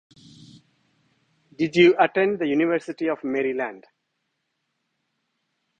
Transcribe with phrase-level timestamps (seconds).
[1.55, 3.85] Did you attend the University of Maryland?